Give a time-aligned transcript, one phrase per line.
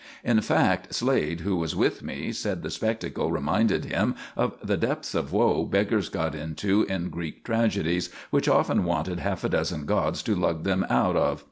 [0.23, 5.13] In fact, Slade, who was with me, said the spectacle reminded him of the depths
[5.13, 10.23] of woe beggars got into in Greek tragedies, which often wanted half a dozen gods
[10.23, 11.39] to lug them out of.